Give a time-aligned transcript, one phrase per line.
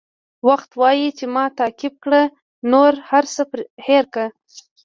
[0.47, 2.21] وخت وایي چې ما تعقیب کړه
[2.71, 3.41] نور هر څه
[3.87, 4.27] هېر کړه.